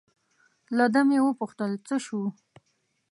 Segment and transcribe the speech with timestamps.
[0.77, 2.21] له ده مې و پوښتل: څه شو؟